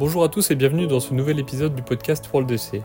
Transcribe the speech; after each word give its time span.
Bonjour 0.00 0.24
à 0.24 0.30
tous 0.30 0.50
et 0.50 0.54
bienvenue 0.54 0.86
dans 0.86 0.98
ce 0.98 1.12
nouvel 1.12 1.38
épisode 1.38 1.74
du 1.74 1.82
podcast 1.82 2.26
World 2.32 2.50
FC. 2.50 2.80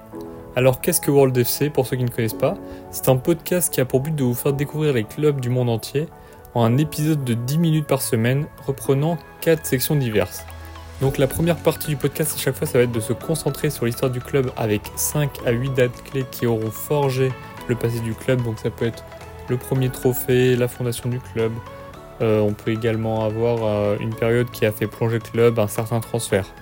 Alors 0.58 0.82
qu'est-ce 0.82 1.00
que 1.00 1.10
World 1.10 1.38
FC 1.38 1.70
pour 1.70 1.88
ceux 1.88 1.96
qui 1.96 2.04
ne 2.04 2.10
connaissent 2.10 2.34
pas? 2.34 2.56
C'est 2.92 3.08
un 3.08 3.16
podcast 3.16 3.74
qui 3.74 3.80
a 3.80 3.86
pour 3.86 4.02
but 4.02 4.14
de 4.14 4.26
vous 4.26 4.34
faire 4.34 4.52
découvrir 4.52 4.92
les 4.92 5.06
clubs 5.06 5.40
du 5.40 5.50
monde 5.50 5.70
entier 5.70 6.10
en 6.56 6.66
un 6.66 6.78
épisode 6.78 7.24
de 7.24 7.34
10 7.34 7.58
minutes 7.58 7.88
par 7.88 8.02
semaine 8.02 8.48
reprenant 8.68 9.18
4 9.40 9.66
sections 9.66 9.96
diverses. 9.96 10.44
Donc 11.00 11.18
la 11.18 11.28
première 11.28 11.56
partie 11.56 11.88
du 11.88 11.96
podcast 11.96 12.36
à 12.36 12.38
chaque 12.38 12.58
fois 12.58 12.68
ça 12.68 12.80
va 12.80 12.84
être 12.84 12.92
de 12.92 13.00
se 13.00 13.14
concentrer 13.14 13.70
sur 13.70 13.86
l'histoire 13.86 14.12
du 14.12 14.20
club 14.20 14.52
avec 14.58 14.82
5 14.98 15.30
à 15.46 15.52
8 15.52 15.70
dates 15.74 16.04
clés 16.04 16.26
qui 16.30 16.46
auront 16.46 16.70
forgé 16.70 17.32
le 17.70 17.76
passé 17.76 18.02
du 18.02 18.14
club. 18.14 18.44
Donc 18.44 18.60
ça 18.60 18.70
peut 18.70 18.88
être 18.88 19.06
le 19.48 19.56
premier 19.56 19.88
trophée, 19.88 20.58
la 20.58 20.68
fondation 20.68 21.08
du 21.08 21.22
club. 21.22 21.54
Euh, 22.20 22.42
on 22.42 22.52
peut 22.52 22.72
également 22.72 23.24
avoir 23.24 23.60
euh, 23.64 23.96
une 24.02 24.14
période 24.14 24.52
qui 24.52 24.66
a 24.66 24.74
fait 24.74 24.88
plonger 24.88 25.20
le 25.20 25.32
club, 25.32 25.60
un 25.60 25.70
certain 25.70 26.02
transfert. 26.02 26.54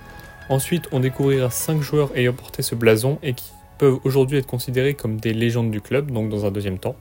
Ensuite, 0.50 0.88
on 0.92 1.00
découvrira 1.00 1.48
5 1.48 1.80
joueurs 1.80 2.14
ayant 2.16 2.34
porté 2.34 2.60
ce 2.60 2.74
blason 2.74 3.18
et 3.22 3.32
qui 3.32 3.50
peuvent 3.78 3.98
aujourd'hui 4.04 4.38
être 4.38 4.46
considérés 4.46 4.92
comme 4.92 5.16
des 5.16 5.32
légendes 5.32 5.70
du 5.70 5.80
club, 5.80 6.10
donc 6.10 6.28
dans 6.28 6.44
un 6.44 6.50
deuxième 6.50 6.78
temps. 6.78 6.96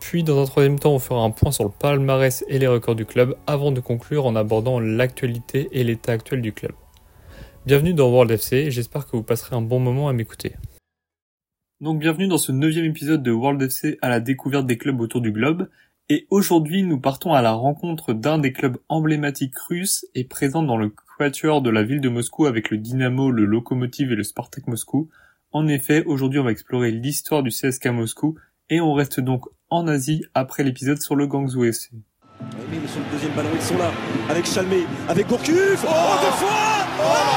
Puis 0.00 0.22
dans 0.22 0.42
un 0.42 0.44
troisième 0.44 0.78
temps, 0.78 0.92
on 0.92 0.98
fera 0.98 1.22
un 1.22 1.30
point 1.30 1.52
sur 1.52 1.64
le 1.64 1.70
palmarès 1.70 2.44
et 2.48 2.58
les 2.58 2.66
records 2.66 2.94
du 2.94 3.06
club 3.06 3.34
avant 3.46 3.72
de 3.72 3.80
conclure 3.80 4.26
en 4.26 4.36
abordant 4.36 4.78
l'actualité 4.78 5.68
et 5.72 5.84
l'état 5.84 6.12
actuel 6.12 6.42
du 6.42 6.52
club. 6.52 6.72
Bienvenue 7.64 7.94
dans 7.94 8.10
World 8.10 8.30
FC, 8.30 8.70
j'espère 8.70 9.06
que 9.06 9.16
vous 9.16 9.22
passerez 9.22 9.56
un 9.56 9.62
bon 9.62 9.80
moment 9.80 10.08
à 10.08 10.12
m'écouter. 10.12 10.52
Donc 11.80 11.98
bienvenue 11.98 12.28
dans 12.28 12.38
ce 12.38 12.52
neuvième 12.52 12.84
épisode 12.84 13.22
de 13.22 13.30
World 13.30 13.60
FC 13.62 13.98
à 14.02 14.10
la 14.10 14.20
découverte 14.20 14.66
des 14.66 14.76
clubs 14.76 15.00
autour 15.00 15.22
du 15.22 15.32
globe. 15.32 15.68
Et 16.08 16.28
aujourd'hui, 16.30 16.84
nous 16.84 17.00
partons 17.00 17.32
à 17.32 17.42
la 17.42 17.50
rencontre 17.50 18.12
d'un 18.12 18.38
des 18.38 18.52
clubs 18.52 18.76
emblématiques 18.88 19.58
russes 19.58 20.06
et 20.14 20.22
présents 20.22 20.62
dans 20.62 20.76
le 20.76 20.94
quatuor 21.18 21.62
de 21.62 21.70
la 21.70 21.82
ville 21.82 22.00
de 22.00 22.08
Moscou 22.08 22.46
avec 22.46 22.70
le 22.70 22.78
Dynamo, 22.78 23.32
le 23.32 23.44
Lokomotiv 23.44 24.12
et 24.12 24.14
le 24.14 24.22
Spartak 24.22 24.68
Moscou. 24.68 25.10
En 25.50 25.66
effet, 25.66 26.04
aujourd'hui, 26.04 26.38
on 26.38 26.44
va 26.44 26.52
explorer 26.52 26.92
l'histoire 26.92 27.42
du 27.42 27.50
CSK 27.50 27.86
Moscou 27.86 28.36
et 28.70 28.80
on 28.80 28.94
reste 28.94 29.18
donc 29.18 29.46
en 29.68 29.88
Asie 29.88 30.22
après 30.32 30.62
l'épisode 30.62 31.02
sur 31.02 31.16
le 31.16 31.26
Gangzhou 31.26 31.64
FC. 31.64 31.90
Oh, 35.84 35.90
oh, 37.00 37.35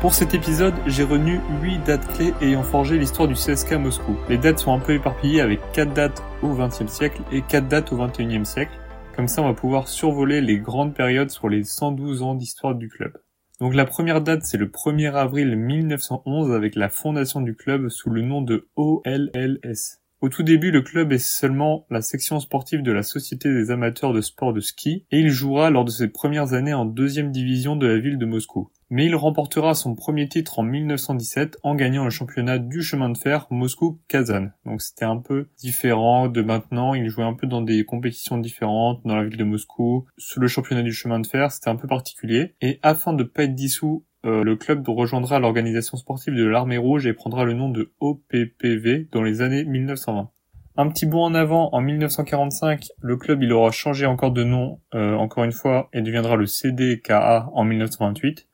Pour 0.00 0.14
cet 0.14 0.32
épisode, 0.32 0.72
j'ai 0.86 1.02
retenu 1.02 1.40
8 1.60 1.80
dates 1.80 2.08
clés 2.14 2.32
ayant 2.40 2.62
forgé 2.62 2.96
l'histoire 2.96 3.28
du 3.28 3.34
CSK 3.34 3.72
Moscou. 3.74 4.16
Les 4.30 4.38
dates 4.38 4.58
sont 4.58 4.72
un 4.72 4.78
peu 4.78 4.94
éparpillées 4.94 5.42
avec 5.42 5.60
4 5.72 5.92
dates 5.92 6.22
au 6.42 6.54
XXe 6.54 6.90
siècle 6.90 7.20
et 7.30 7.42
4 7.42 7.68
dates 7.68 7.92
au 7.92 7.98
XXIe 7.98 8.46
siècle. 8.46 8.72
Comme 9.14 9.28
ça, 9.28 9.42
on 9.42 9.48
va 9.48 9.52
pouvoir 9.52 9.88
survoler 9.88 10.40
les 10.40 10.58
grandes 10.58 10.94
périodes 10.94 11.28
sur 11.28 11.50
les 11.50 11.64
112 11.64 12.22
ans 12.22 12.34
d'histoire 12.34 12.74
du 12.74 12.88
club. 12.88 13.12
Donc 13.60 13.74
la 13.74 13.84
première 13.84 14.22
date, 14.22 14.40
c'est 14.44 14.56
le 14.56 14.68
1er 14.68 15.12
avril 15.12 15.54
1911 15.54 16.50
avec 16.52 16.76
la 16.76 16.88
fondation 16.88 17.42
du 17.42 17.54
club 17.54 17.90
sous 17.90 18.08
le 18.08 18.22
nom 18.22 18.40
de 18.40 18.70
OLLS. 18.76 19.99
Au 20.22 20.28
tout 20.28 20.42
début, 20.42 20.70
le 20.70 20.82
club 20.82 21.12
est 21.12 21.18
seulement 21.18 21.86
la 21.88 22.02
section 22.02 22.40
sportive 22.40 22.82
de 22.82 22.92
la 22.92 23.02
Société 23.02 23.50
des 23.50 23.70
amateurs 23.70 24.12
de 24.12 24.20
sport 24.20 24.52
de 24.52 24.60
ski 24.60 25.06
et 25.10 25.20
il 25.20 25.30
jouera 25.30 25.70
lors 25.70 25.86
de 25.86 25.90
ses 25.90 26.08
premières 26.08 26.52
années 26.52 26.74
en 26.74 26.84
deuxième 26.84 27.32
division 27.32 27.74
de 27.74 27.86
la 27.86 27.98
ville 27.98 28.18
de 28.18 28.26
Moscou. 28.26 28.70
Mais 28.90 29.06
il 29.06 29.14
remportera 29.14 29.72
son 29.72 29.94
premier 29.94 30.28
titre 30.28 30.58
en 30.58 30.62
1917 30.62 31.56
en 31.62 31.74
gagnant 31.74 32.04
le 32.04 32.10
championnat 32.10 32.58
du 32.58 32.82
chemin 32.82 33.08
de 33.08 33.16
fer 33.16 33.46
Moscou-Kazan. 33.50 34.50
Donc 34.66 34.82
c'était 34.82 35.06
un 35.06 35.16
peu 35.16 35.48
différent 35.56 36.28
de 36.28 36.42
maintenant, 36.42 36.92
il 36.92 37.08
jouait 37.08 37.24
un 37.24 37.32
peu 37.32 37.46
dans 37.46 37.62
des 37.62 37.86
compétitions 37.86 38.36
différentes 38.36 39.00
dans 39.06 39.16
la 39.16 39.24
ville 39.24 39.38
de 39.38 39.44
Moscou. 39.44 40.04
Sous 40.18 40.38
le 40.38 40.48
championnat 40.48 40.82
du 40.82 40.92
chemin 40.92 41.20
de 41.20 41.26
fer, 41.26 41.50
c'était 41.50 41.70
un 41.70 41.76
peu 41.76 41.88
particulier. 41.88 42.56
Et 42.60 42.78
afin 42.82 43.14
de 43.14 43.24
pas 43.24 43.44
être 43.44 43.54
dissous 43.54 44.04
le 44.24 44.54
club 44.54 44.86
rejoindra 44.88 45.38
l'organisation 45.38 45.96
sportive 45.96 46.34
de 46.34 46.44
l'Armée 46.44 46.76
Rouge 46.76 47.06
et 47.06 47.12
prendra 47.12 47.44
le 47.44 47.54
nom 47.54 47.68
de 47.70 47.92
OPPV 48.00 49.08
dans 49.10 49.22
les 49.22 49.40
années 49.40 49.64
1920. 49.64 50.30
Un 50.76 50.88
petit 50.88 51.04
bond 51.04 51.24
en 51.24 51.34
avant, 51.34 51.68
en 51.72 51.80
1945, 51.80 52.88
le 53.02 53.16
club 53.16 53.42
il 53.42 53.52
aura 53.52 53.70
changé 53.70 54.06
encore 54.06 54.30
de 54.30 54.44
nom, 54.44 54.80
euh, 54.94 55.14
encore 55.14 55.44
une 55.44 55.52
fois, 55.52 55.90
et 55.92 56.00
deviendra 56.00 56.36
le 56.36 56.46
CDKA 56.46 57.50
en 57.52 57.64
1928, 57.64 58.46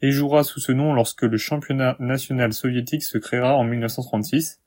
et 0.00 0.10
jouera 0.10 0.44
sous 0.44 0.60
ce 0.60 0.72
nom 0.72 0.94
lorsque 0.94 1.24
le 1.24 1.36
championnat 1.36 1.96
national 1.98 2.52
soviétique 2.52 3.02
se 3.02 3.18
créera 3.18 3.56
en 3.56 3.64
1936. 3.64 4.62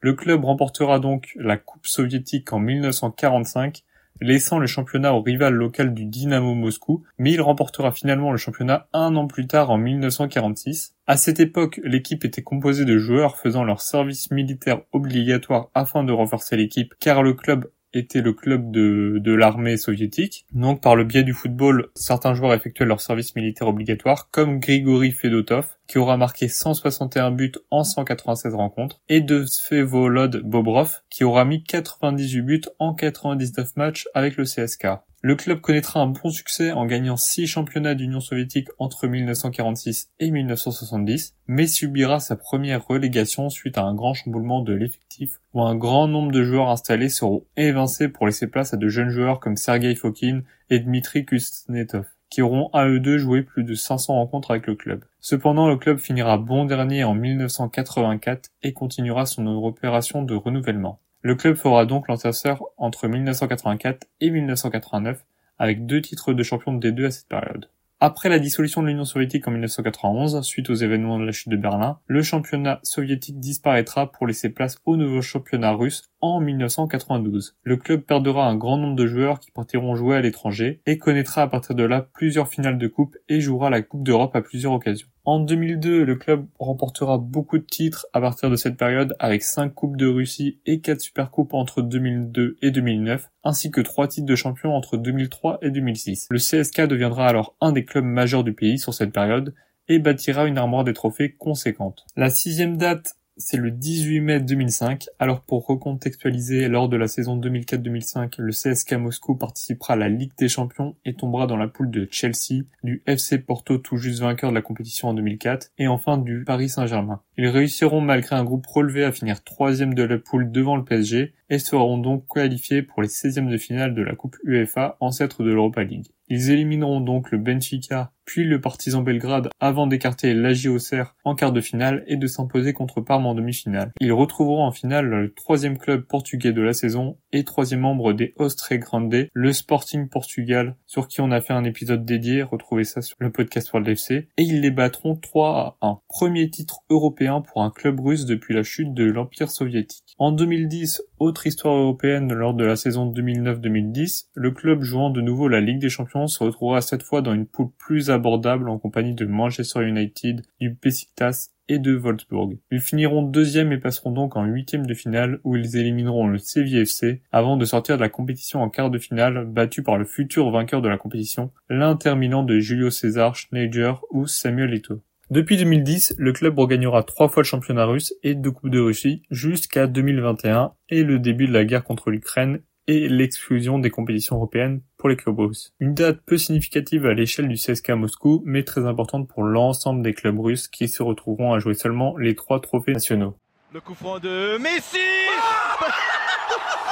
Le 0.00 0.14
club 0.14 0.44
remportera 0.44 1.00
donc 1.00 1.32
la 1.36 1.56
Coupe 1.56 1.86
soviétique 1.86 2.52
en 2.52 2.60
1945 2.60 3.82
laissant 4.20 4.58
le 4.58 4.66
championnat 4.66 5.14
au 5.14 5.22
rival 5.22 5.54
local 5.54 5.94
du 5.94 6.04
Dynamo 6.04 6.54
Moscou, 6.54 7.04
mais 7.18 7.32
il 7.32 7.40
remportera 7.40 7.92
finalement 7.92 8.32
le 8.32 8.38
championnat 8.38 8.88
un 8.92 9.16
an 9.16 9.26
plus 9.26 9.46
tard 9.46 9.70
en 9.70 9.78
1946. 9.78 10.94
À 11.06 11.16
cette 11.16 11.40
époque, 11.40 11.80
l'équipe 11.82 12.24
était 12.24 12.42
composée 12.42 12.84
de 12.84 12.98
joueurs 12.98 13.38
faisant 13.38 13.64
leur 13.64 13.80
service 13.80 14.30
militaire 14.30 14.82
obligatoire 14.92 15.70
afin 15.74 16.04
de 16.04 16.12
renforcer 16.12 16.56
l'équipe, 16.56 16.94
car 17.00 17.22
le 17.22 17.34
club 17.34 17.70
était 17.92 18.20
le 18.20 18.32
club 18.32 18.70
de, 18.70 19.18
de 19.18 19.32
l'armée 19.32 19.76
soviétique. 19.76 20.44
Donc 20.52 20.82
par 20.82 20.96
le 20.96 21.04
biais 21.04 21.22
du 21.22 21.32
football, 21.32 21.88
certains 21.94 22.34
joueurs 22.34 22.54
effectuaient 22.54 22.86
leur 22.86 23.00
service 23.00 23.34
militaire 23.36 23.68
obligatoire, 23.68 24.28
comme 24.30 24.60
Grigory 24.60 25.12
Fedotov, 25.12 25.66
qui 25.86 25.98
aura 25.98 26.16
marqué 26.16 26.48
161 26.48 27.32
buts 27.32 27.52
en 27.70 27.84
196 27.84 28.54
rencontres, 28.54 29.00
et 29.08 29.20
de 29.20 29.44
Svevolod 29.44 30.42
Bobrov, 30.44 31.00
qui 31.10 31.24
aura 31.24 31.44
mis 31.44 31.62
98 31.64 32.42
buts 32.42 32.60
en 32.78 32.94
99 32.94 33.76
matchs 33.76 34.06
avec 34.14 34.36
le 34.36 34.44
CSK. 34.44 34.86
Le 35.22 35.36
club 35.36 35.60
connaîtra 35.60 36.00
un 36.00 36.06
bon 36.06 36.30
succès 36.30 36.72
en 36.72 36.86
gagnant 36.86 37.18
6 37.18 37.46
championnats 37.46 37.94
d'Union 37.94 38.20
soviétique 38.20 38.68
entre 38.78 39.06
1946 39.06 40.08
et 40.18 40.30
1970, 40.30 41.34
mais 41.46 41.66
subira 41.66 42.20
sa 42.20 42.36
première 42.36 42.86
relégation 42.86 43.50
suite 43.50 43.76
à 43.76 43.82
un 43.82 43.94
grand 43.94 44.14
chamboulement 44.14 44.62
de 44.62 44.72
l'effectif 44.72 45.40
où 45.52 45.60
un 45.60 45.76
grand 45.76 46.08
nombre 46.08 46.32
de 46.32 46.42
joueurs 46.42 46.70
installés 46.70 47.10
seront 47.10 47.44
évincés 47.58 48.08
pour 48.08 48.24
laisser 48.24 48.46
place 48.46 48.72
à 48.72 48.78
de 48.78 48.88
jeunes 48.88 49.10
joueurs 49.10 49.40
comme 49.40 49.58
Sergei 49.58 49.94
Fokin 49.94 50.40
et 50.70 50.78
Dmitri 50.78 51.26
Kuznetsov 51.26 52.06
qui 52.30 52.40
auront 52.40 52.70
à 52.72 52.86
eux 52.86 53.00
deux 53.00 53.18
joué 53.18 53.42
plus 53.42 53.64
de 53.64 53.74
500 53.74 54.14
rencontres 54.14 54.52
avec 54.52 54.66
le 54.68 54.76
club. 54.76 55.04
Cependant, 55.18 55.68
le 55.68 55.76
club 55.76 55.98
finira 55.98 56.38
bon 56.38 56.64
dernier 56.64 57.04
en 57.04 57.12
1984 57.12 58.48
et 58.62 58.72
continuera 58.72 59.26
son 59.26 59.46
opération 59.46 60.22
de 60.22 60.34
renouvellement. 60.34 61.00
Le 61.22 61.34
club 61.34 61.56
fera 61.56 61.84
donc 61.84 62.08
l'enterceur 62.08 62.62
entre 62.78 63.06
1984 63.06 64.06
et 64.22 64.30
1989 64.30 65.22
avec 65.58 65.84
deux 65.84 66.00
titres 66.00 66.32
de 66.32 66.42
champion 66.42 66.72
des 66.72 66.92
deux 66.92 67.04
à 67.04 67.10
cette 67.10 67.28
période. 67.28 67.68
Après 68.02 68.30
la 68.30 68.38
dissolution 68.38 68.80
de 68.80 68.86
l'Union 68.86 69.04
soviétique 69.04 69.46
en 69.46 69.50
1991, 69.50 70.40
suite 70.40 70.70
aux 70.70 70.74
événements 70.74 71.18
de 71.18 71.26
la 71.26 71.32
chute 71.32 71.50
de 71.50 71.58
Berlin, 71.58 71.98
le 72.06 72.22
championnat 72.22 72.80
soviétique 72.82 73.38
disparaîtra 73.38 74.10
pour 74.10 74.26
laisser 74.26 74.48
place 74.48 74.78
au 74.86 74.96
nouveau 74.96 75.20
championnat 75.20 75.72
russe 75.72 76.04
en 76.22 76.40
1992. 76.40 77.58
Le 77.62 77.76
club 77.76 78.00
perdra 78.00 78.46
un 78.46 78.56
grand 78.56 78.78
nombre 78.78 78.96
de 78.96 79.06
joueurs 79.06 79.40
qui 79.40 79.50
partiront 79.50 79.96
jouer 79.96 80.16
à 80.16 80.22
l'étranger 80.22 80.80
et 80.86 80.96
connaîtra 80.96 81.42
à 81.42 81.48
partir 81.48 81.76
de 81.76 81.84
là 81.84 82.08
plusieurs 82.14 82.48
finales 82.48 82.78
de 82.78 82.88
coupe 82.88 83.18
et 83.28 83.42
jouera 83.42 83.68
la 83.68 83.82
Coupe 83.82 84.04
d'Europe 84.04 84.34
à 84.34 84.40
plusieurs 84.40 84.72
occasions. 84.72 85.08
En 85.30 85.38
2002, 85.38 86.02
le 86.02 86.16
club 86.16 86.48
remportera 86.58 87.16
beaucoup 87.16 87.58
de 87.58 87.64
titres 87.64 88.04
à 88.12 88.20
partir 88.20 88.50
de 88.50 88.56
cette 88.56 88.76
période 88.76 89.14
avec 89.20 89.44
5 89.44 89.72
coupes 89.72 89.96
de 89.96 90.08
Russie 90.08 90.58
et 90.66 90.80
4 90.80 91.00
supercoupes 91.00 91.54
entre 91.54 91.82
2002 91.82 92.56
et 92.62 92.72
2009, 92.72 93.30
ainsi 93.44 93.70
que 93.70 93.80
3 93.80 94.08
titres 94.08 94.26
de 94.26 94.34
champion 94.34 94.74
entre 94.74 94.96
2003 94.96 95.60
et 95.62 95.70
2006. 95.70 96.26
Le 96.30 96.38
CSK 96.40 96.88
deviendra 96.88 97.28
alors 97.28 97.54
un 97.60 97.70
des 97.70 97.84
clubs 97.84 98.04
majeurs 98.04 98.42
du 98.42 98.54
pays 98.54 98.80
sur 98.80 98.92
cette 98.92 99.12
période 99.12 99.54
et 99.86 100.00
bâtira 100.00 100.46
une 100.46 100.58
armoire 100.58 100.82
des 100.82 100.94
trophées 100.94 101.36
conséquente. 101.38 102.06
La 102.16 102.28
sixième 102.28 102.76
date 102.76 103.14
c'est 103.40 103.56
le 103.56 103.70
18 103.70 104.20
mai 104.20 104.40
2005. 104.40 105.08
Alors 105.18 105.40
pour 105.40 105.66
recontextualiser, 105.66 106.68
lors 106.68 106.88
de 106.88 106.96
la 106.96 107.08
saison 107.08 107.38
2004-2005, 107.40 108.34
le 108.38 108.52
CSK 108.52 108.92
Moscou 108.92 109.34
participera 109.34 109.94
à 109.94 109.96
la 109.96 110.08
Ligue 110.08 110.32
des 110.38 110.48
Champions 110.48 110.94
et 111.04 111.14
tombera 111.14 111.46
dans 111.46 111.56
la 111.56 111.66
poule 111.66 111.90
de 111.90 112.06
Chelsea, 112.10 112.64
du 112.84 113.02
FC 113.06 113.38
Porto 113.38 113.78
tout 113.78 113.96
juste 113.96 114.20
vainqueur 114.20 114.50
de 114.50 114.54
la 114.54 114.62
compétition 114.62 115.08
en 115.08 115.14
2004 115.14 115.72
et 115.78 115.88
enfin 115.88 116.18
du 116.18 116.44
Paris 116.44 116.68
Saint-Germain. 116.68 117.22
Ils 117.36 117.48
réussiront 117.48 118.00
malgré 118.00 118.36
un 118.36 118.44
groupe 118.44 118.66
relevé 118.66 119.04
à 119.04 119.12
finir 119.12 119.42
troisième 119.42 119.94
de 119.94 120.02
la 120.02 120.18
poule 120.18 120.52
devant 120.52 120.76
le 120.76 120.84
PSG 120.84 121.32
et 121.50 121.58
seront 121.58 121.98
donc 121.98 122.24
qualifiés 122.32 122.82
pour 122.82 123.02
les 123.02 123.08
16e 123.08 123.50
de 123.50 123.58
finale 123.58 123.94
de 123.94 124.02
la 124.02 124.14
Coupe 124.14 124.36
UEFA, 124.44 124.96
ancêtre 125.00 125.42
de 125.42 125.50
l'Europa 125.50 125.82
League. 125.82 126.06
Ils 126.28 126.50
élimineront 126.50 127.00
donc 127.00 127.32
le 127.32 127.38
Benfica 127.38 128.12
puis 128.24 128.44
le 128.44 128.60
Partizan 128.60 129.02
Belgrade 129.02 129.48
avant 129.58 129.88
d'écarter 129.88 130.32
Auxerre 130.68 131.16
en 131.24 131.34
quart 131.34 131.50
de 131.50 131.60
finale 131.60 132.04
et 132.06 132.16
de 132.16 132.28
s'imposer 132.28 132.72
contre 132.72 133.00
Parme 133.00 133.26
en 133.26 133.34
demi-finale. 133.34 133.90
Ils 134.00 134.12
retrouveront 134.12 134.64
en 134.64 134.70
finale 134.70 135.06
le 135.06 135.34
troisième 135.34 135.76
club 135.76 136.02
portugais 136.02 136.52
de 136.52 136.62
la 136.62 136.72
saison, 136.72 137.18
et 137.32 137.44
troisième 137.44 137.80
membre 137.80 138.12
des 138.12 138.34
Ostre 138.36 138.74
Grande, 138.74 139.28
le 139.32 139.52
Sporting 139.52 140.08
Portugal, 140.08 140.76
sur 140.86 141.08
qui 141.08 141.20
on 141.20 141.30
a 141.30 141.40
fait 141.40 141.52
un 141.52 141.64
épisode 141.64 142.04
dédié, 142.04 142.42
retrouvez 142.42 142.84
ça 142.84 143.02
sur 143.02 143.16
le 143.20 143.30
podcast 143.30 143.72
World 143.72 143.88
FC, 143.88 144.28
et 144.36 144.42
ils 144.42 144.60
les 144.60 144.70
battront 144.70 145.16
3 145.16 145.78
à 145.80 145.86
1. 145.86 146.00
Premier 146.08 146.50
titre 146.50 146.80
européen 146.90 147.40
pour 147.40 147.62
un 147.62 147.70
club 147.70 148.00
russe 148.00 148.26
depuis 148.26 148.54
la 148.54 148.62
chute 148.62 148.94
de 148.94 149.04
l'Empire 149.04 149.50
soviétique. 149.50 150.14
En 150.18 150.32
2010, 150.32 151.02
autre 151.18 151.46
histoire 151.46 151.76
européenne 151.76 152.32
lors 152.32 152.54
de 152.54 152.64
la 152.64 152.76
saison 152.76 153.10
2009-2010, 153.12 154.26
le 154.34 154.50
club 154.50 154.82
jouant 154.82 155.10
de 155.10 155.20
nouveau 155.20 155.48
la 155.48 155.60
Ligue 155.60 155.80
des 155.80 155.88
Champions 155.88 156.26
se 156.26 156.42
retrouvera 156.42 156.80
cette 156.80 157.02
fois 157.02 157.22
dans 157.22 157.34
une 157.34 157.46
poule 157.46 157.70
plus 157.78 158.10
abordable 158.10 158.68
en 158.68 158.78
compagnie 158.78 159.14
de 159.14 159.26
Manchester 159.26 159.86
United, 159.86 160.42
du 160.60 160.70
Besiktas 160.70 161.50
et 161.70 161.78
de 161.78 161.94
Wolfsburg. 161.94 162.58
Ils 162.70 162.80
finiront 162.80 163.22
deuxième 163.22 163.72
et 163.72 163.78
passeront 163.78 164.10
donc 164.10 164.36
en 164.36 164.44
huitième 164.44 164.86
de 164.86 164.94
finale 164.94 165.38
où 165.44 165.56
ils 165.56 165.76
élimineront 165.76 166.26
le 166.26 166.38
CVFC 166.38 167.22
avant 167.30 167.56
de 167.56 167.64
sortir 167.64 167.96
de 167.96 168.02
la 168.02 168.08
compétition 168.08 168.60
en 168.60 168.68
quart 168.68 168.90
de 168.90 168.98
finale 168.98 169.46
battu 169.46 169.82
par 169.82 169.96
le 169.96 170.04
futur 170.04 170.50
vainqueur 170.50 170.82
de 170.82 170.88
la 170.88 170.98
compétition, 170.98 171.52
l'Inter 171.68 172.16
Milan 172.16 172.42
de 172.42 172.58
Julio 172.58 172.90
César, 172.90 173.36
Schneider 173.36 174.02
ou 174.10 174.26
Samuel 174.26 174.74
Eto'o. 174.74 175.00
Depuis 175.30 175.56
2010, 175.56 176.16
le 176.18 176.32
club 176.32 176.58
regagnera 176.58 177.04
trois 177.04 177.28
fois 177.28 177.44
le 177.44 177.46
championnat 177.46 177.84
russe 177.84 178.12
et 178.24 178.34
deux 178.34 178.50
coupes 178.50 178.68
de 178.68 178.80
Russie 178.80 179.22
jusqu'à 179.30 179.86
2021 179.86 180.72
et 180.88 181.04
le 181.04 181.20
début 181.20 181.46
de 181.46 181.52
la 181.52 181.64
guerre 181.64 181.84
contre 181.84 182.10
l'Ukraine 182.10 182.62
et 182.90 183.08
l'exclusion 183.08 183.78
des 183.78 183.90
compétitions 183.90 184.34
européennes 184.34 184.80
pour 184.96 185.08
les 185.08 185.14
clubs 185.14 185.38
russes. 185.38 185.72
Une 185.78 185.94
date 185.94 186.18
peu 186.26 186.36
significative 186.36 187.06
à 187.06 187.14
l'échelle 187.14 187.46
du 187.46 187.54
CSKA 187.54 187.94
Moscou, 187.94 188.42
mais 188.44 188.64
très 188.64 188.84
importante 188.84 189.28
pour 189.28 189.44
l'ensemble 189.44 190.02
des 190.02 190.12
clubs 190.12 190.40
russes 190.40 190.66
qui 190.66 190.88
se 190.88 191.04
retrouveront 191.04 191.52
à 191.52 191.60
jouer 191.60 191.74
seulement 191.74 192.16
les 192.16 192.34
trois 192.34 192.60
trophées 192.60 192.92
nationaux. 192.92 193.36
Le 193.72 193.80
coup 193.80 193.94
franc 193.94 194.18
de 194.18 194.58
Messi 194.58 194.98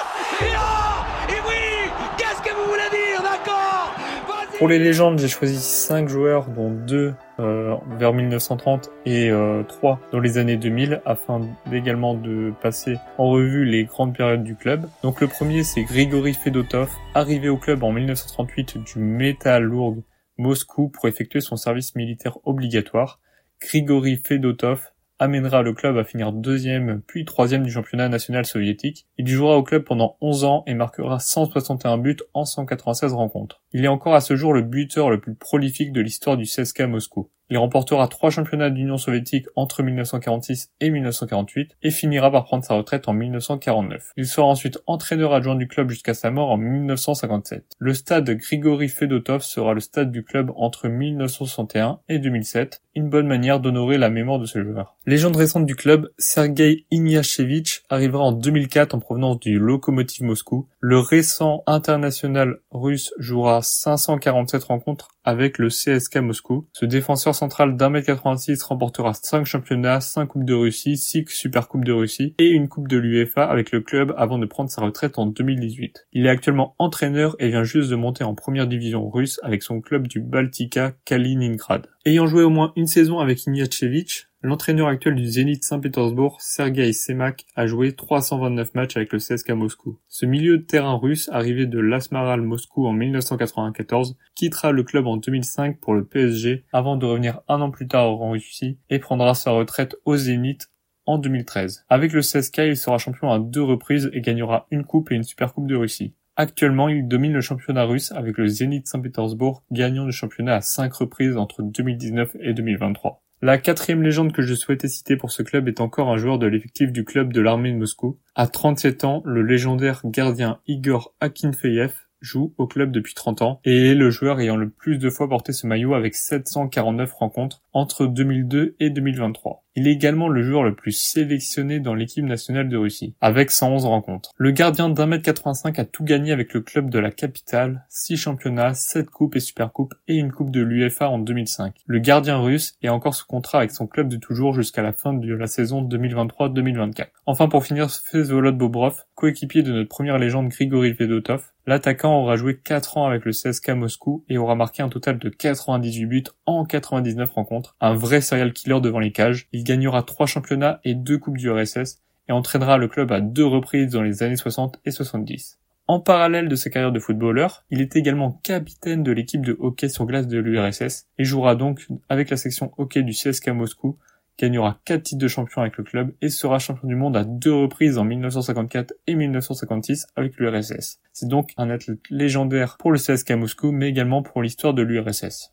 Pour 4.59 4.67
les 4.67 4.81
légendes, 4.81 5.21
j'ai 5.21 5.29
choisi 5.29 5.57
5 5.57 6.09
joueurs, 6.09 6.49
dont 6.49 6.73
2 6.73 7.15
euh, 7.39 7.77
vers 7.97 8.13
1930 8.13 8.91
et 9.07 9.31
euh, 9.31 9.63
3 9.63 10.01
dans 10.11 10.19
les 10.19 10.37
années 10.37 10.57
2000, 10.57 11.01
afin 11.05 11.43
également 11.73 12.15
de 12.15 12.53
passer 12.61 12.97
en 13.19 13.31
revue 13.31 13.65
les 13.65 13.85
grandes 13.85 14.17
périodes 14.17 14.43
du 14.43 14.57
club. 14.57 14.89
Donc 15.05 15.21
le 15.21 15.29
premier, 15.29 15.63
c'est 15.63 15.85
Grigory 15.85 16.35
Fedotov, 16.35 16.91
arrivé 17.15 17.49
au 17.49 17.57
club 17.57 17.85
en 17.85 17.93
1938 17.93 18.79
du 18.79 18.99
Metallurg 18.99 20.03
Moscou 20.39 20.89
pour 20.89 21.07
effectuer 21.07 21.41
son 21.41 21.55
service 21.55 21.95
militaire 21.95 22.39
obligatoire. 22.45 23.21
Grigory 23.61 24.17
Fedotov 24.17 24.91
amènera 25.19 25.63
le 25.63 25.73
club 25.73 25.97
à 25.97 26.05
finir 26.05 26.33
deuxième 26.33 27.03
puis 27.07 27.25
troisième 27.25 27.65
du 27.65 27.71
championnat 27.71 28.09
national 28.09 28.47
soviétique. 28.47 29.07
Il 29.19 29.27
jouera 29.27 29.57
au 29.57 29.63
club 29.63 29.85
pendant 29.85 30.17
11 30.21 30.45
ans 30.45 30.65
et 30.67 30.75
marquera 30.75 31.19
161 31.19 31.99
buts 31.99 32.19
en 32.35 32.45
196 32.45 33.13
rencontres. 33.13 33.63
Il 33.73 33.85
est 33.85 33.88
encore 33.88 34.15
à 34.15 34.20
ce 34.20 34.35
jour 34.37 34.53
le 34.53 34.62
buteur 34.62 35.11
le 35.11 35.20
plus 35.20 35.35
prolifique 35.35 35.93
de 35.93 36.00
l'histoire 36.00 36.37
du 36.37 36.44
CSKA 36.44 36.87
Moscou. 36.87 37.31
Il 37.50 37.56
remportera 37.56 38.09
trois 38.09 38.29
championnats 38.29 38.69
d'Union 38.69 38.99
soviétique 38.99 39.47
entre 39.56 39.82
1946 39.82 40.70
et 40.81 40.91
1948 40.91 41.76
et 41.82 41.91
finira 41.91 42.31
par 42.31 42.44
prendre 42.44 42.62
sa 42.62 42.75
retraite 42.75 43.09
en 43.09 43.15
1949. 43.15 44.12
Il 44.19 44.26
sera 44.26 44.47
ensuite 44.47 44.79
entraîneur 44.87 45.32
adjoint 45.32 45.55
du 45.55 45.67
club 45.67 45.88
jusqu'à 45.88 46.12
sa 46.12 46.31
mort 46.31 46.50
en 46.50 46.59
1957. 46.59 47.65
Le 47.79 47.94
stade 47.94 48.31
Grigory 48.31 48.88
Fedotov 48.88 49.43
sera 49.43 49.73
le 49.73 49.81
stade 49.81 50.12
du 50.12 50.25
club 50.25 50.53
entre 50.56 50.88
1961 50.88 52.00
et 52.11 52.19
2007, 52.19 52.82
une 52.94 53.09
bonne 53.09 53.26
manière 53.26 53.61
d'honorer 53.61 53.97
la 53.97 54.11
mémoire 54.11 54.38
de 54.38 54.44
ce 54.44 54.62
joueur. 54.62 54.97
Légende 55.06 55.37
récente 55.37 55.64
du 55.64 55.75
club, 55.75 56.11
Sergei 56.19 56.85
Ignashevich 56.91 57.85
arrivera 57.88 58.25
en 58.25 58.32
2004 58.32 58.94
en 58.94 58.99
provenance 58.99 59.41
du 59.41 59.59
Lokomotiv 59.59 60.26
Moscou. 60.26 60.69
Le 60.81 60.99
récent 60.99 61.62
international 61.67 62.59
russe 62.71 63.14
jouera 63.19 63.58
547 63.63 64.65
rencontres 64.65 65.09
avec 65.25 65.59
le 65.59 65.69
CSK 65.69 66.17
Moscou. 66.19 66.67
Ce 66.73 66.87
défenseur 66.87 67.35
central 67.35 67.77
d'un 67.77 67.91
mètre 67.91 68.07
86 68.07 68.63
remportera 68.63 69.13
5 69.15 69.45
championnats, 69.45 70.01
5 70.01 70.27
coupes 70.27 70.45
de 70.45 70.55
Russie, 70.55 70.97
6 70.97 71.27
super 71.29 71.69
coupes 71.69 71.85
de 71.85 71.93
Russie 71.93 72.35
et 72.39 72.49
une 72.49 72.69
coupe 72.69 72.89
de 72.89 72.97
l'UEFA 72.97 73.45
avec 73.45 73.71
le 73.71 73.81
club 73.81 74.15
avant 74.17 74.39
de 74.39 74.47
prendre 74.47 74.71
sa 74.71 74.83
retraite 74.83 75.19
en 75.19 75.27
2018. 75.27 76.07
Il 76.13 76.27
est 76.27 76.31
actuellement 76.31 76.75
entraîneur 76.79 77.37
et 77.39 77.49
vient 77.49 77.65
juste 77.65 77.91
de 77.91 77.97
monter 77.97 78.25
en 78.25 78.35
première 78.35 78.67
division 78.67 79.09
russe 79.09 79.41
avec 79.43 79.63
son 79.63 79.81
club 79.81 80.09
du 80.09 80.21
Baltika 80.21 80.93
Kaliningrad. 81.05 81.89
Ayant 82.09 82.27
joué 82.27 82.43
au 82.43 82.49
moins 82.49 82.73
une 82.75 82.87
saison 82.87 83.19
avec 83.19 83.45
Ignatchevich, 83.45 84.29
L'entraîneur 84.41 84.89
actuel 84.89 85.15
du 85.15 85.27
Zénith 85.27 85.63
Saint-Pétersbourg, 85.63 86.41
Sergei 86.41 86.95
Semak, 86.95 87.45
a 87.55 87.67
joué 87.67 87.95
329 87.95 88.75
matchs 88.75 88.97
avec 88.97 89.13
le 89.13 89.19
CSKA 89.19 89.55
Moscou. 89.55 89.99
Ce 90.09 90.25
milieu 90.25 90.57
de 90.57 90.63
terrain 90.63 90.97
russe, 90.97 91.29
arrivé 91.31 91.67
de 91.67 91.79
l'Asmaral 91.79 92.41
Moscou 92.41 92.87
en 92.87 92.95
1994, 92.95 94.17
quittera 94.35 94.73
le 94.73 94.85
club 94.85 95.07
en 95.07 95.19
2005 95.19 95.81
pour 95.81 95.93
le 95.93 96.07
PSG 96.07 96.65
avant 96.73 96.97
de 96.97 97.05
revenir 97.05 97.43
un 97.47 97.61
an 97.61 97.71
plus 97.71 97.89
tard 97.89 98.09
en 98.09 98.31
Russie 98.31 98.79
et 98.89 98.99
prendra 98.99 99.35
sa 99.35 99.51
retraite 99.51 99.95
au 100.07 100.17
Zénith 100.17 100.71
en 101.05 101.19
2013. 101.19 101.85
Avec 101.91 102.15
le 102.15 102.23
CSKA, 102.23 102.69
il 102.69 102.79
sera 102.79 102.97
champion 102.97 103.31
à 103.31 103.39
deux 103.39 103.63
reprises 103.63 104.09
et 104.15 104.23
gagnera 104.23 104.67
une 104.71 104.85
coupe 104.85 105.13
et 105.13 105.15
une 105.15 105.25
super 105.25 105.53
coupe 105.53 105.67
de 105.67 105.77
Russie. 105.77 106.15
Actuellement, 106.40 106.88
il 106.88 107.08
domine 107.08 107.32
le 107.32 107.40
championnat 107.40 107.82
russe 107.82 108.12
avec 108.12 108.38
le 108.38 108.46
Zénith 108.46 108.87
Saint-Pétersbourg, 108.87 109.64
gagnant 109.73 110.05
le 110.05 110.12
championnat 110.12 110.55
à 110.55 110.61
cinq 110.61 110.94
reprises 110.94 111.37
entre 111.37 111.62
2019 111.64 112.37
et 112.38 112.55
2023. 112.55 113.25
La 113.43 113.58
quatrième 113.58 114.05
légende 114.05 114.31
que 114.31 114.43
je 114.43 114.55
souhaitais 114.55 114.87
citer 114.87 115.17
pour 115.17 115.32
ce 115.32 115.43
club 115.43 115.67
est 115.67 115.81
encore 115.81 116.11
un 116.11 116.17
joueur 116.17 116.38
de 116.38 116.46
l'effectif 116.46 116.93
du 116.93 117.05
club 117.05 117.32
de 117.32 117.40
l'armée 117.40 117.73
de 117.73 117.76
Moscou. 117.76 118.20
À 118.37 118.46
37 118.46 119.02
ans, 119.02 119.20
le 119.25 119.43
légendaire 119.43 120.02
gardien 120.05 120.61
Igor 120.69 121.12
Akinfeyev 121.19 121.93
joue 122.20 122.55
au 122.56 122.69
club 122.69 122.93
depuis 122.93 123.14
30 123.14 123.43
ans 123.43 123.61
et 123.64 123.90
est 123.90 123.94
le 123.96 124.11
joueur 124.11 124.38
ayant 124.38 124.56
le 124.56 124.70
plus 124.70 124.99
de 124.99 125.11
fois 125.11 125.29
porté 125.29 125.52
ce 125.52 125.67
maillot 125.67 125.94
avec 125.94 126.14
749 126.14 127.12
rencontres 127.14 127.62
entre 127.73 128.06
2002 128.06 128.76
et 128.79 128.90
2023. 128.90 129.64
Il 129.79 129.87
est 129.87 129.93
également 129.93 130.29
le 130.29 130.43
joueur 130.43 130.65
le 130.65 130.75
plus 130.75 130.91
sélectionné 130.91 131.79
dans 131.79 131.95
l'équipe 131.95 132.25
nationale 132.25 132.69
de 132.69 132.77
Russie, 132.77 133.15
avec 133.21 133.53
111 133.53 133.85
rencontres. 133.85 134.33
Le 134.37 134.51
gardien 134.51 134.89
d'un 134.89 135.07
mètre 135.07 135.23
85 135.23 135.79
a 135.79 135.85
tout 135.85 136.03
gagné 136.03 136.33
avec 136.33 136.53
le 136.53 136.63
club 136.63 136.91
de 136.91 136.99
la 136.99 137.13
capitale, 137.13 137.87
6 137.89 138.17
championnats, 138.17 138.75
7 138.75 139.09
coupes 139.09 139.37
et 139.37 139.41
supercoupes 139.41 139.95
et 140.09 140.17
une 140.17 140.33
coupe 140.33 140.51
de 140.51 140.63
l'UEFA 140.63 141.09
en 141.09 141.21
2005. 141.21 141.77
Le 141.87 142.01
gardien 142.01 142.39
russe 142.39 142.77
est 142.83 142.89
encore 142.89 143.15
sous 143.15 143.27
contrat 143.27 143.59
avec 143.59 143.71
son 143.71 143.87
club 143.87 144.09
de 144.09 144.17
toujours 144.17 144.53
jusqu'à 144.53 144.83
la 144.83 144.93
fin 144.93 145.15
de 145.15 145.33
la 145.33 145.47
saison 145.47 145.87
2023-2024. 145.87 147.07
Enfin 147.27 147.47
pour 147.47 147.65
finir, 147.65 147.89
Fezvolod 147.89 148.59
Bobrov, 148.59 149.05
coéquipier 149.15 149.63
de 149.63 149.71
notre 149.71 149.89
première 149.89 150.19
légende 150.19 150.49
Grigory 150.49 150.93
Fedotov, 150.93 151.53
l'attaquant 151.69 152.21
aura 152.21 152.37
joué 152.37 152.57
4 152.57 152.97
ans 152.97 153.07
avec 153.07 153.25
le 153.25 153.33
CSKA 153.33 153.75
Moscou 153.75 154.25
et 154.29 154.39
aura 154.39 154.55
marqué 154.55 154.83
un 154.83 154.89
total 154.89 155.19
de 155.19 155.29
98 155.29 156.07
buts 156.07 156.25
en 156.47 156.65
99 156.65 157.31
rencontres, 157.31 157.77
un 157.81 157.95
vrai 157.95 158.21
serial 158.21 158.53
killer 158.53 158.81
devant 158.81 158.99
les 158.99 159.13
cages. 159.13 159.47
Gagnera 159.69 160.03
trois 160.03 160.26
championnats 160.26 160.81
et 160.85 160.94
deux 160.94 161.19
coupes 161.19 161.37
du 161.37 161.50
RSS 161.50 162.00
et 162.29 162.32
entraînera 162.32 162.79
le 162.79 162.88
club 162.88 163.12
à 163.12 163.20
deux 163.20 163.44
reprises 163.44 163.93
dans 163.93 164.03
les 164.03 164.23
années 164.23 164.37
60 164.37 164.81
et 164.87 164.91
70. 164.91 165.59
En 165.87 166.00
parallèle 166.00 166.49
de 166.49 166.57
sa 166.57 166.71
carrière 166.71 166.93
de 166.93 166.99
footballeur, 166.99 167.64
il 167.71 167.81
est 167.81 167.97
également 167.97 168.40
capitaine 168.43 169.02
de 169.02 169.12
l'équipe 169.12 169.45
de 169.45 169.57
hockey 169.59 169.88
sur 169.88 170.07
glace 170.07 170.26
de 170.26 170.38
l'URSS 170.38 171.07
et 171.19 171.25
jouera 171.25 171.54
donc 171.54 171.87
avec 172.09 172.31
la 172.31 172.37
section 172.37 172.73
hockey 172.78 173.02
du 173.02 173.12
CSKA 173.12 173.52
Moscou, 173.52 173.99
gagnera 174.38 174.78
quatre 174.85 175.02
titres 175.02 175.21
de 175.23 175.28
champion 175.28 175.62
avec 175.62 175.76
le 175.76 175.85
club 175.85 176.12
et 176.23 176.31
sera 176.31 176.59
champion 176.59 176.88
du 176.88 176.95
monde 176.95 177.16
à 177.16 177.25
deux 177.25 177.54
reprises 177.54 177.99
en 177.99 178.04
1954 178.04 178.95
et 179.07 179.14
1956 179.14 180.07
avec 180.16 180.37
l'URSS. 180.37 181.00
C'est 181.12 181.28
donc 181.28 181.52
un 181.57 181.69
athlète 181.71 182.00
légendaire 182.11 182.76
pour 182.78 182.93
le 182.93 182.99
CSKA 182.99 183.37
Moscou 183.37 183.73
mais 183.73 183.88
également 183.88 184.23
pour 184.23 184.43
l'histoire 184.43 184.75
de 184.75 184.83
l'URSS. 184.83 185.52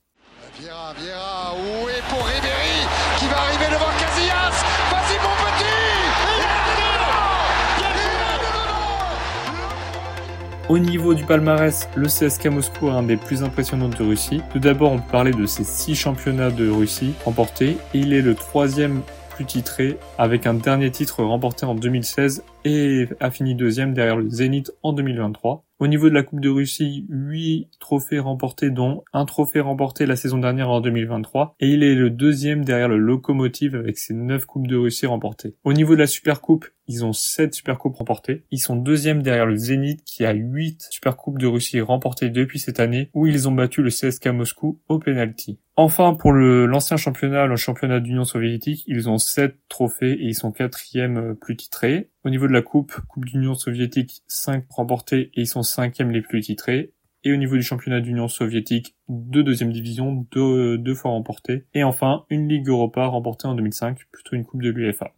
Au 10.67 10.79
niveau 10.79 11.13
du 11.13 11.23
palmarès, 11.23 11.87
le 11.95 12.07
CSK 12.07 12.47
Moscou 12.47 12.87
est 12.87 12.91
un 12.91 13.03
des 13.03 13.17
plus 13.17 13.43
impressionnants 13.43 13.87
de 13.87 14.01
Russie. 14.01 14.41
Tout 14.51 14.57
d'abord, 14.57 14.93
on 14.93 14.97
peut 14.97 15.11
parler 15.11 15.31
de 15.31 15.45
ses 15.45 15.63
six 15.63 15.93
championnats 15.93 16.49
de 16.49 16.67
Russie 16.67 17.13
remportés 17.23 17.77
il 17.93 18.13
est 18.13 18.23
le 18.23 18.33
troisième 18.33 19.03
plus 19.35 19.45
titré 19.45 19.97
avec 20.17 20.47
un 20.47 20.55
dernier 20.55 20.89
titre 20.89 21.23
remporté 21.23 21.67
en 21.67 21.75
2016 21.75 22.43
et 22.63 23.07
a 23.19 23.29
fini 23.29 23.53
deuxième 23.53 23.93
derrière 23.93 24.17
le 24.17 24.27
Zénith 24.27 24.71
en 24.81 24.93
2023. 24.93 25.65
Au 25.77 25.87
niveau 25.87 26.09
de 26.09 26.15
la 26.15 26.23
Coupe 26.23 26.39
de 26.39 26.49
Russie, 26.49 27.05
8 27.09 27.67
trophées 27.79 28.19
remportés 28.19 28.71
dont 28.71 29.03
un 29.13 29.25
trophée 29.25 29.59
remporté 29.59 30.05
la 30.05 30.15
saison 30.15 30.37
dernière 30.37 30.69
en 30.69 30.79
2023 30.79 31.55
et 31.59 31.67
il 31.67 31.83
est 31.83 31.95
le 31.95 32.09
deuxième 32.09 32.65
derrière 32.65 32.87
le 32.87 32.97
Lokomotiv 32.97 33.75
avec 33.75 33.97
ses 33.97 34.13
9 34.13 34.45
Coupes 34.45 34.67
de 34.67 34.77
Russie 34.77 35.05
remportées. 35.05 35.53
Au 35.63 35.73
niveau 35.73 35.93
de 35.93 35.99
la 35.99 36.07
Supercoupe, 36.07 36.65
ils 36.87 37.05
ont 37.05 37.13
7 37.13 37.53
Supercoupes 37.53 37.95
remportées. 37.95 38.43
Ils 38.51 38.59
sont 38.59 38.75
deuxième 38.75 39.21
derrière 39.21 39.45
le 39.45 39.55
Zénith 39.55 40.03
qui 40.03 40.25
a 40.25 40.33
8 40.33 40.87
Supercoupes 40.89 41.39
de 41.39 41.47
Russie 41.47 41.81
remportées 41.81 42.29
depuis 42.29 42.59
cette 42.59 42.79
année 42.79 43.09
où 43.13 43.27
ils 43.27 43.47
ont 43.47 43.51
battu 43.51 43.81
le 43.81 43.89
CSK 43.89 44.27
Moscou 44.27 44.79
au 44.87 44.99
penalty. 44.99 45.59
Enfin, 45.77 46.13
pour 46.13 46.31
l'ancien 46.31 46.95
championnat, 46.95 47.47
le 47.47 47.57
championnat 47.57 47.99
d'Union 47.99 48.23
soviétique, 48.23 48.85
ils 48.87 49.09
ont 49.09 49.17
7 49.17 49.57
trophées 49.67 50.13
et 50.13 50.23
ils 50.23 50.35
sont 50.35 50.53
quatrième 50.53 51.17
euh, 51.17 51.33
plus 51.33 51.57
titrés. 51.57 52.09
Au 52.23 52.29
niveau 52.29 52.47
de 52.47 52.53
la 52.53 52.61
coupe, 52.61 52.93
Coupe 53.09 53.25
d'Union 53.25 53.55
soviétique, 53.55 54.23
5 54.27 54.65
remportés 54.69 55.31
et 55.33 55.41
ils 55.41 55.47
sont 55.47 55.63
cinquièmes 55.63 56.11
les 56.11 56.21
plus 56.21 56.41
titrés. 56.41 56.93
Et 57.25 57.33
au 57.33 57.37
niveau 57.37 57.55
du 57.55 57.63
championnat 57.63 58.01
d'Union 58.01 58.27
soviétique, 58.27 58.95
deux 59.09 59.43
deuxième 59.43 59.73
division, 59.73 60.25
deux, 60.31 60.77
deux 60.77 60.93
fois 60.93 61.11
remportés. 61.11 61.65
Et 61.73 61.83
enfin, 61.83 62.23
une 62.29 62.47
Ligue 62.47 62.69
Europa 62.69 63.05
remportée 63.07 63.47
en 63.47 63.55
2005, 63.55 63.97
plutôt 64.11 64.35
une 64.35 64.45
coupe 64.45 64.61
de 64.61 64.69
l'UEFA. 64.69 65.11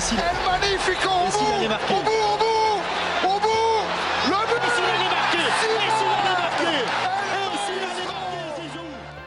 Zidane, 0.00 0.24
El 0.26 0.36
Magnifico 0.44 1.08
au 1.08 1.30
bout, 1.30 1.68
au 1.94 2.02
bout, 2.02 2.10
au 2.10 2.36
bout, 2.38 3.28
au 3.28 3.38
bout, 3.40 3.84
le 4.26 4.40
but. 4.46 4.62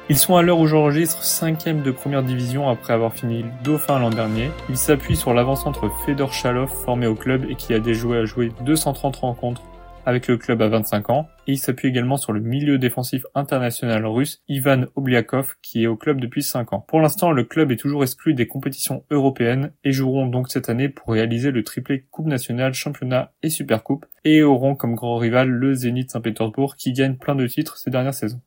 Ils 0.10 0.18
sont 0.18 0.36
à 0.36 0.42
l'heure 0.42 0.60
où 0.60 0.68
j'enregistre 0.68 1.24
cinquième 1.24 1.84
de 1.84 1.92
première 1.92 2.22
division 2.22 2.68
après 2.68 2.92
avoir 2.92 3.14
fini 3.14 3.46
dauphin 3.64 4.00
l'an 4.00 4.10
dernier. 4.10 4.52
Ils 4.68 4.76
s'appuient 4.76 5.16
sur 5.16 5.34
l'avant-centre 5.34 5.90
Fedor 6.06 6.34
Chalov 6.34 6.70
formé 6.84 7.08
au 7.08 7.16
club 7.16 7.46
et 7.50 7.56
qui 7.56 7.74
a 7.74 7.80
déjoué 7.80 8.18
à 8.18 8.26
jouer 8.26 8.52
230 8.62 9.16
rencontres 9.16 9.62
avec 10.06 10.28
le 10.28 10.38
club 10.38 10.62
à 10.62 10.68
25 10.68 11.10
ans, 11.10 11.28
et 11.48 11.54
il 11.54 11.58
s'appuie 11.58 11.90
également 11.90 12.18
sur 12.18 12.34
le 12.34 12.40
milieu 12.40 12.78
défensif 12.78 13.26
international 13.36 14.06
russe 14.06 14.42
Ivan 14.48 14.86
Obliakov 14.96 15.56
qui 15.62 15.84
est 15.84 15.88
au 15.88 15.96
club 15.96 16.22
depuis 16.22 16.44
5 16.44 16.74
ans. 16.74 16.86
Pour 16.88 17.00
l'instant, 17.00 17.32
le 17.32 17.44
club 17.44 17.72
est 17.72 17.78
toujours 17.78 18.04
exclu 18.04 18.34
des 18.34 18.48
compétitions 18.48 19.04
européennes 19.12 19.72
et 19.84 19.92
joueront 19.92 20.28
donc 20.28 20.52
cette 20.52 20.70
année 20.70 20.90
pour 20.90 21.14
réaliser 21.14 21.52
le 21.52 21.64
triplé 21.64 22.06
Coupe 22.12 22.28
nationale, 22.28 22.74
championnat 22.74 23.32
et 23.44 23.50
Supercoupe, 23.50 24.06
et 24.24 24.44
auront 24.44 24.76
comme 24.76 24.96
grand 24.96 25.18
rival 25.18 25.50
le 25.50 25.74
Zénith 25.74 26.12
Saint-Pétersbourg 26.12 26.76
qui 26.76 26.94
gagne 26.94 27.16
plein 27.16 27.36
de 27.36 27.48
titres 27.48 27.78
ces 27.78 27.90
dernières 27.92 28.14
saisons. 28.14 28.42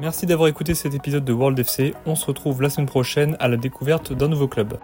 Merci 0.00 0.24
d'avoir 0.24 0.48
écouté 0.48 0.74
cet 0.74 0.94
épisode 0.94 1.26
de 1.26 1.32
World 1.34 1.58
FC, 1.58 1.92
on 2.06 2.14
se 2.14 2.24
retrouve 2.24 2.62
la 2.62 2.70
semaine 2.70 2.86
prochaine 2.86 3.36
à 3.38 3.48
la 3.48 3.58
découverte 3.58 4.14
d'un 4.14 4.28
nouveau 4.28 4.48
club. 4.48 4.78